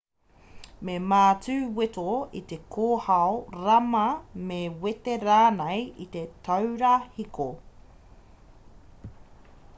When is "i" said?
2.39-2.41, 6.07-6.11